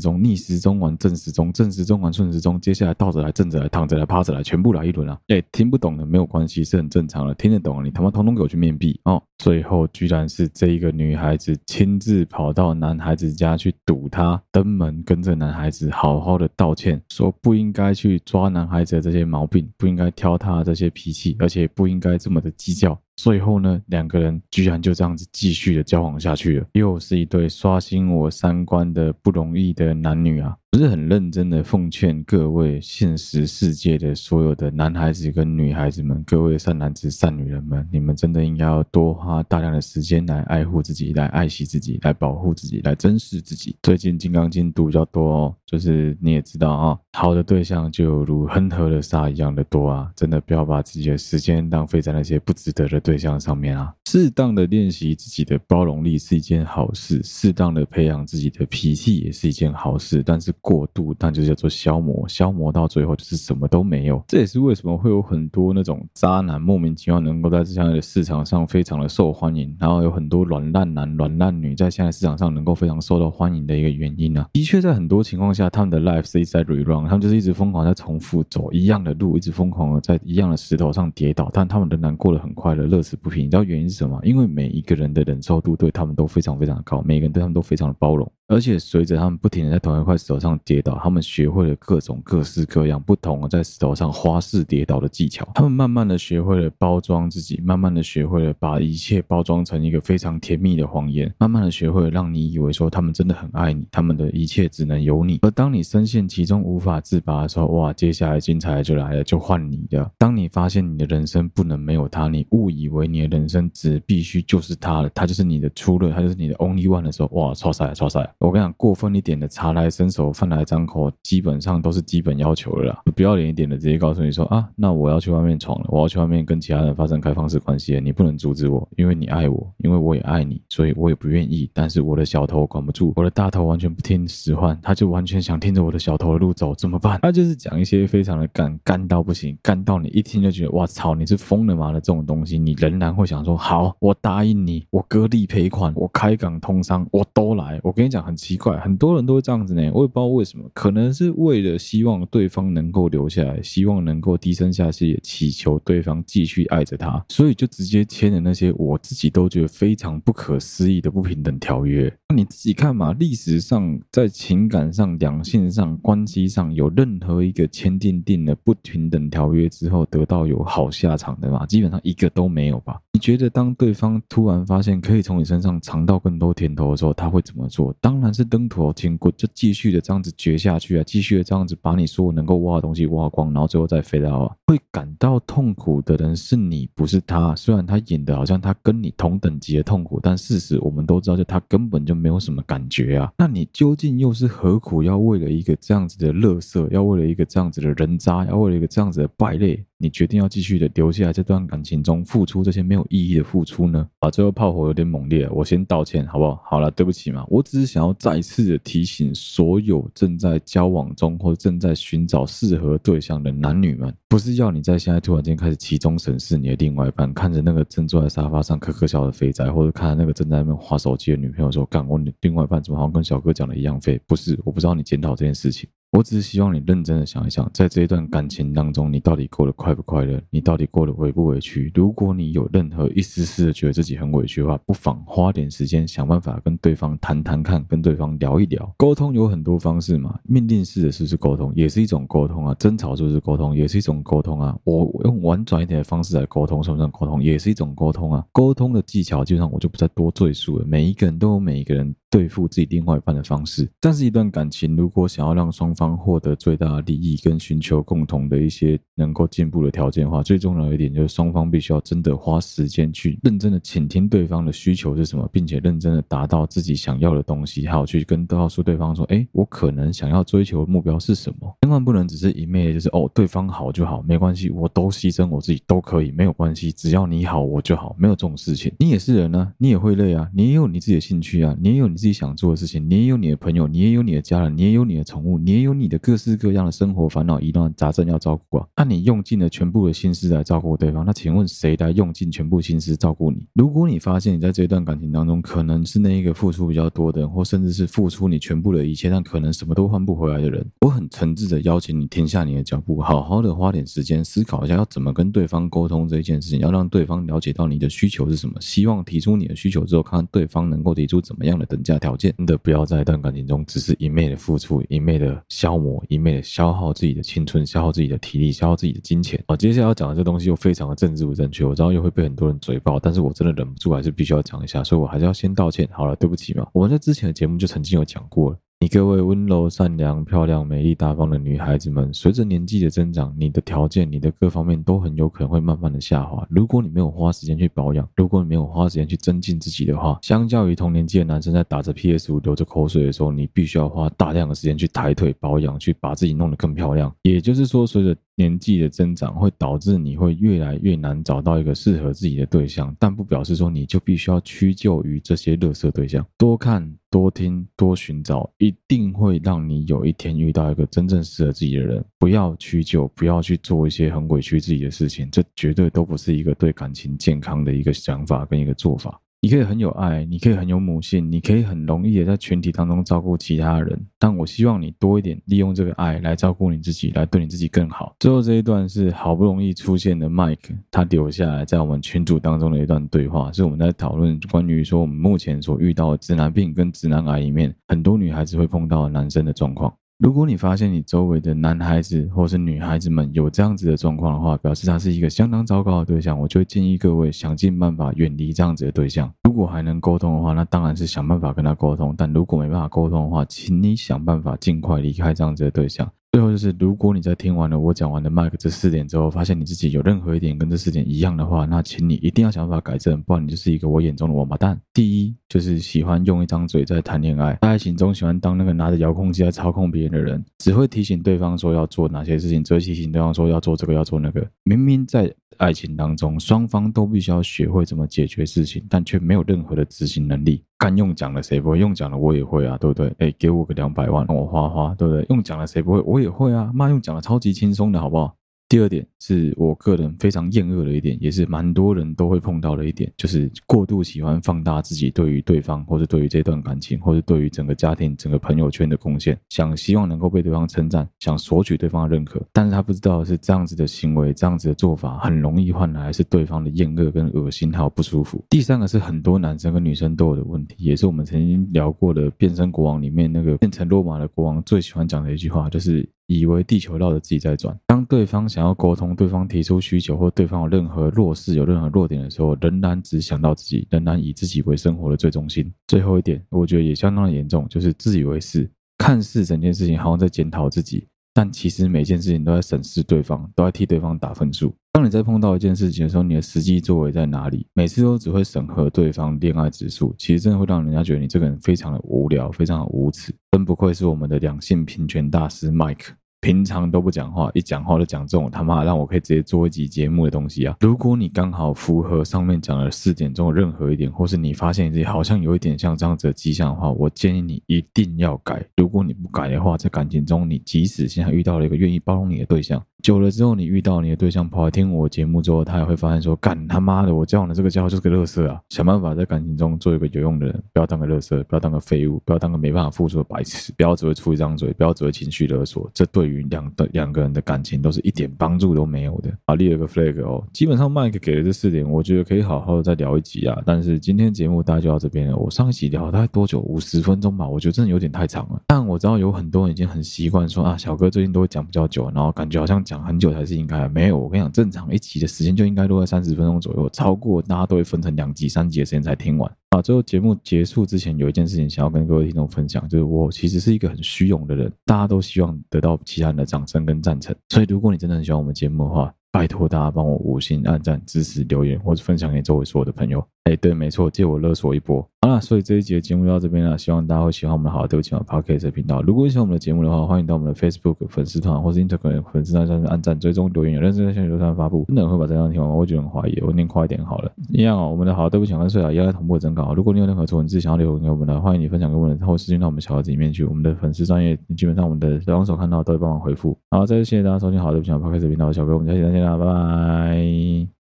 [0.00, 5.18] 钟，逆时钟玩正时钟，正时钟玩顺时钟，接下来倒着来，正着来，躺着来，趴着来，全部来一轮啊！
[5.28, 7.34] 哎，听不懂的没有关系，是很正常的。
[7.34, 9.22] 听得懂了，你他妈通通给我去面壁哦！
[9.38, 22.98] 最后居然是这一个女孩子亲自跑到男孩子家去堵他，登门跟这男孩子好好的道歉，说不应该去抓男孩子的这些毛病，不应该挑他的这些脾气，而且不应该这么的计较。
[23.22, 30.56] 最后呢，两个人居然就这样子继续的交往下去了，又是一对刷新我三观的不容易的男女啊！
[30.72, 43.74] 不是很认真的奉劝各位现实世界的所有的男孩子跟女孩子们，各位善男子善女人们，你们真的应该要多花大量的时间来爱护自己，来爱惜自己，来保护自己，来珍视自己。
[43.82, 53.92] 最近《金刚经》读比较多哦，就是你也知道啊，好的对象就如恒河的沙一样的多啊，真的不要把自己的时间浪费在那些不值得的对象上面啊。
[54.08, 60.54] 适当的练习自己的包容力是一件好事，适当的培养自己的脾气也是一件好事，但是。
[60.60, 64.22] 过度，但就叫做消磨，消磨到最后就是什么都没有。
[64.28, 74.48] 这也是为什么会有很多那种渣男莫名其妙能够在这样的市场上非常的受欢迎，然后有很多软烂男、软烂女在现在市场上能够非常受到欢迎的一个原因呢、啊？
[74.52, 83.42] 的确，在很多情况下，他们的 life 是一直在 rerun，他们就是一直疯狂在重复走一样的路，一直疯狂的在一样的石头上跌倒，但他们仍然过得很快乐，乐此不疲。
[83.42, 84.20] 你知道原因是什么？
[84.22, 88.30] 因为每一个人的忍受度对他们都非常非常的高，每个人对他们都非常的包容。
[88.50, 95.48] 而且随着他们不停的在同一块石头上跌倒，他们学会了各种各式各样不同的在石头上花式跌倒的技巧。
[95.54, 105.38] 他们慢慢的学会了包装自己，慢慢的学会了把一切包装成一个非常甜蜜的谎言，慢慢的学会了让你以为说他们真的很爱你，他们的一切只能有你。
[105.42, 110.10] 而当你深陷其中无法自拔的时候，哇，接下来精彩就来了，就换你的。
[110.18, 118.28] 当你发现你的人生不能没有他，你误以为你的人生只必须就是他了，他就是你的出路，他就是你的 only one 的时候，哇，错赛错赛！
[118.40, 123.02] 我跟你讲，过分一点的茶来伸手，饭来张口，基本上都是基本要求了啦。
[123.14, 131.70] 不要脸一点的，直接告诉你说啊，那我要去外面闯了，我要去外面跟其他人发生开放式关系了，你不能阻止我，因为你爱我，因为我也爱你，所以我也不愿意。
[131.74, 137.18] 但是我的小头管不住，我的大头完全不听使唤，他就完全想听着我的小头的路走，怎么办？
[137.20, 147.78] 他就是讲一些非常的干，干到不行，干到你一听就觉得哇操，你是疯了吗的这种东西，你仍然会想说好，我答应你，我割地赔款，我开港通商，我都来。
[147.82, 149.10] 我跟你讲很奇怪，很多。
[149.10, 162.12] 人都会这样子呢，我也不知道为什么，可能是为了希望对方能够留下来，希望能够低声下气，祈求对方继续爱着他，所以就直接签了那些我自己都觉得非常不可思议的不平等条约。
[162.28, 171.66] 那你自己看嘛，历史上在情感上、两性上、关系上有任何一个签订定了不平等条约之后得到有好下场的吗？
[171.66, 173.00] 基本上一个都没有吧？
[173.12, 177.92] 你觉得当对方突然发现可以从你身上尝到更多甜头的时候，他会怎么做？
[178.00, 178.92] 当当然是登徒。
[178.92, 184.54] 经过就继续的这样子掘下去啊，继续的这样子把你所有能够挖的东西挖光，然后最后再飞到啊。
[184.66, 187.54] 会感到痛苦的人是你，不是他。
[187.56, 193.32] 虽然他演的好像他跟你同等级的痛苦，但事实我们都知道，就他根本就没有什么感觉啊。
[193.38, 199.82] 那你究竟又是何苦要为了一个这样子的乐色，要为了一个这样子的人渣，要为了一个这样子的败类？
[200.02, 204.08] 你决定要继续的留下来这段感情中，付出这些没有意义的付出呢？
[204.20, 206.58] 啊，最后炮火有点猛烈，我先道歉好不好？
[206.64, 225.88] 好了，对不起嘛，我只是想要再次的提醒所有正在交往中或正在寻找适合对象的男女们，不是要你在现在突然间开始集中审视你的另外一半，看着那个正坐在沙发上咯咯笑的肥宅，或者看着那个正在那边划手机的女朋友说：“干，我你另外一半怎么好像跟小哥讲的一样废？”不是，我不知道你检讨这件事情。
[226.12, 230.42] 我只是希望你认真的想一想，在这一段感情当中，你到底过得快不快乐？
[230.50, 231.90] 你到底过得委不委屈？
[231.94, 238.92] 如果你有任何一丝丝的觉得自己很委屈的话，不妨花点时间想办法跟对方谈谈看，跟对方聊一聊。
[238.96, 242.74] 沟通有很多方式嘛，命令式的是不是沟通，也是一种沟通啊。
[242.74, 244.76] 争吵是不是沟通，也是一种沟通啊。
[244.82, 247.40] 我用婉转一点的方式来沟通，算不算沟通？
[247.40, 248.44] 也是一种沟通啊。
[248.50, 250.84] 沟通的技巧，基本上我就不再多赘述了。
[250.84, 252.12] 每一个人都有每一个人。
[252.30, 278.92] 对付自己另外一半的方式，但是一段感情如果想要让双方获得最大的利益，跟寻求共同的一些能够进步的条件的话，最重要的一点就是双方必须要真的花时间去认真的倾听对方的需求是什么，并且认真的达到自己想要的东西，还有去跟告诉对方说，哎，我可能想要追求的目标是什么，千万不能只是一昧的就是哦，对方好就好，没关系，我都牺牲我自己都可以，没有关系，只要你好我就好，没有这种事情。
[279.00, 282.19] 你也是人啊，你也会累啊，你也有你自己的兴趣啊，你也有你。
[282.20, 288.86] 自己想做的事情，你也有你的朋友，你也有你的家人，你也有你的宠物，你也有你的各式各样的生活烦恼、疑难杂症要照顾啊。
[288.94, 293.66] 那你用尽了全部的心思来照顾对方，那请问谁来用尽全部心思照顾你？
[293.72, 308.74] 如果你发现你在这段感情当中可能是那一个付出比较多的人，或甚至是付出你全部的一切，但可能什么都换不回来的人，我很诚挚的邀请你停下你的脚步，好好的花点时间思考一下，要怎么跟对方沟通这一件事情，要让对方了解到你的需求是什么。
[308.80, 312.54] 希望提出你的需求之后，看看对方能够提出怎么样的等价条件。
[312.56, 319.62] 真的不要在一段感情中只是一昧的付出，一昧的消磨，一昧的消耗自己的青春，消耗自己的体力，消耗自己的金钱。
[319.68, 326.08] 好，接下来要讲的这东西又非常的政治不正确，我知道又会被很多人嘴爆，但是我真的忍不住，还是必须要讲一下，所以我还是要先道歉。
[326.12, 328.78] 好了，对不起嘛，我们在之前的节目就曾经有讲过了。
[329.02, 336.66] 你各位温柔、善良、漂亮、美丽、大方的女孩子们，随着年纪的增长，你的条件、你的各方面都很有可能会慢慢的下滑。
[336.68, 347.34] 如果你没有花时间去保养，如果你没有花时间去增进自己的话，相较于同年纪的男生在打着 PS 五流着口水的时候，你必须要花大量的时间去抬腿保养，去把自己弄得更漂亮。
[347.40, 356.46] 也就是说，随着年纪的增长会导致你会越来越难找到一个适合自己的对象，但不表示说你就必须要屈就于这些垃圾对象。
[356.58, 362.22] 多看、多听、多寻找，一定会让你有一天遇到一个真正适合自己的人。
[362.38, 369.40] 不要屈就，不要去做一些很委屈自己的事情，这绝对都不是一个对感情健康的一个想法跟一个做法。
[369.62, 374.18] 你可以很有爱，你可以很有母性，你可以很容易的在群体当中照顾其他人。
[374.38, 378.34] 但我希望你多一点利用这个爱来照顾你自己，来对你自己更好。
[378.38, 390.10] 最后这一段是好不容易出现的 Mike，他留下来在我们群组当中的一段对话，是我们在讨论关于说我们目前所遇到的直男病跟直男癌里面，很多女孩子会碰到男生的状况。
[390.40, 399.52] 如果你发现你周围的男孩子或是女孩子们有这样子的状况的话，表示他是一个相当糟糕的对象，我就建议各位想尽办法远离这样子的对象。
[399.64, 406.26] 如果还能沟通的话，那当然是想办法跟他沟通；但如果没办法沟通的话，请你想办法尽快离开这样子的对象。
[406.52, 415.00] 最后就是，如果你在听完了我讲完的麦克这四点之后，发现你自己有任何一点跟这四点一样的话，那请你一定要想办法改正，不然你就是一个我眼中的王八蛋。
[415.14, 425.54] 第一，就是喜欢用一张嘴在谈恋爱，爱情中喜欢当那个拿着遥控器在操控别人的人，只会提醒对方说要做哪些事情，只会提醒对方说要做这个要做那个，明明在。
[425.78, 430.84] 爱情当中，双方都必须要学会怎么解决事情，但却没有任何的执行能力。
[430.98, 431.98] 干用讲了，谁不会？
[431.98, 433.34] 用讲了，我也会啊，对不对？
[433.38, 435.44] 哎，给我个两百万，让我花花，对不对？
[435.48, 436.20] 用讲了，谁不会？
[436.20, 438.54] 我也会啊，妈，用讲了，超级轻松的，好不好？
[438.90, 452.60] 第二点是我个人非常厌恶的一点，也是蛮多人都会碰到的一点，就是过度喜欢放大自己对于对方，或者对于这段感情，或者对于整个家庭、整个朋友圈的贡献，想希望能够被对方称赞，想索取对方的认可。
[452.72, 458.60] 但是他不知道是这样子的行为，这样子的做法，很容易换来是对方的厌恶跟恶心还有不舒服。
[458.68, 466.28] 第三个是很多男生跟女生都有的问题，也是我们曾经聊过的《变身国王》里面那个变成落马的国王最喜欢讲的一句话，就是。
[466.56, 467.96] 以为地球绕着自己在转。
[468.06, 475.92] 当对方想要沟通，对方提出需求，或对方有任何弱势、有任何弱点的时候，仍然只想到自己，仍然以自己为生活的最中心。
[476.08, 484.92] 最后一点，我觉得也相当的严重，就是自以为是，看似整件事情好像在检讨自己，但其实每件事情都在审视对方，都在替对方打分数。
[485.12, 487.86] 当你在碰到一件事情的时候，你的实际作为在哪里？
[487.94, 493.52] 每次都只会审核对方恋爱指数，其实真的会让人家觉得你这个人非常的无聊，非常的无耻。
[493.72, 496.28] 真不愧是我们的两性平权大师 Mike。
[496.60, 500.94] 平常都不讲话，一讲话就讲这种他妈让我可以直接做一集节目的东西啊！
[501.00, 508.84] 如果你刚好符合上面讲的四点中的任何一点，或是你发现自己好像有一点像这样子的迹象的话，我建议你一定要改。
[508.98, 518.78] 如果你不改的话，在感情中，你即使现在遇到了一个愿意包容你的对象，久了之后，你遇到你的对象跑来听我节目之后，他也会发现说：干他妈的，我交往的这个家伙就是个垃圾啊！
[518.90, 527.30] 想办法在感情中做一个有用的人，不要当个垃圾，不要当个废物，不要当个没办法付出的白痴，不要只会出一张嘴，不要只会情绪勒索，这对于两的两。
[527.30, 529.76] 个人的感情都是一点帮助都没有的啊！
[529.76, 533.80] 立了个 flag 哦，基本上麦克给了这四点，我觉得可以好好的再聊一集啊。
[533.86, 535.56] 但是今天节目大家就到这边了。
[535.56, 536.80] 我上一集聊大概多久？
[536.80, 538.82] 五十分钟吧，我觉得真的有点太长了。
[538.88, 544.08] 但我知道有很多人已经很习惯说啊，小哥最近都会讲比较久，然后感觉好像讲很久才是应该。
[544.08, 549.70] 没有，我跟你讲，正常一集的时间就应该落在三十分钟左右，超过大家都会分成两集、三集的时间才听完。
[549.90, 563.44] 啊，最后节目结束之前，有一件事情想要跟各位听众分享，就是我其实是一个很虚荣的人，大家都希望得到其他人的掌声跟赞成，所以如果你真的很喜欢我们节目的话，拜托大家帮我五星按赞、支持、留言或者分享给周围所有的朋友。
[563.64, 565.24] 哎，对，没错，借我勒索一波。
[565.42, 569.22] 好了，所以这一集的节目就到这边了，希望大家会喜欢我们的好，对不起嘛，Podcast 频道。
[569.22, 575.04] 如果喜欢我们的节目的话，欢迎到我们的 Facebook 粉丝团或是 Instagram 粉丝团上面按赞、追踪、留言，有认识在线流传发布。
[575.08, 577.52] 真的会把这张听完，我会觉得很怀疑，我念快一点好了。
[577.68, 579.94] 一样哦，我们的好，对不起，跟睡啊，一样在同步征稿。
[579.94, 583.64] 如果你有任何错，你自己想要留言给我们的，欢迎你分享给我们，然后私信到我们小盒子里面去。
[583.64, 586.76] 我们的粉丝专业，基本上我们的小帮手看到都会帮忙回复。
[586.90, 590.99] 好，再次谢谢大家收听好，对不起嘛，Podcast 频道的小哥，我们下期再见啦，拜拜。